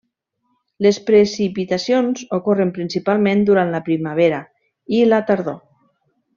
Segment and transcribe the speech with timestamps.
[0.85, 4.43] Les precipitacions ocorren principalment durant la primavera
[4.99, 5.63] i la tardor.